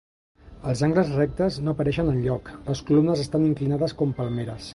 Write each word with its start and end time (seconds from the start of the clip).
Els 0.71 0.79
angles 0.87 1.11
rectes 1.17 1.59
no 1.67 1.75
apareixen 1.75 2.09
enlloc: 2.15 2.51
les 2.71 2.83
columnes 2.89 3.23
estan 3.27 3.47
inclinades 3.53 3.99
com 4.03 4.19
palmeres. 4.23 4.69